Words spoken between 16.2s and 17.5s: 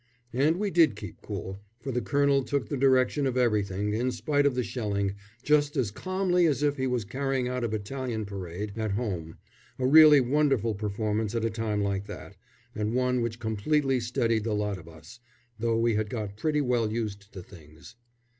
pretty well used to